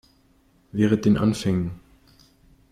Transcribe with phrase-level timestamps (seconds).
[0.71, 1.79] Wehret den Anfängen!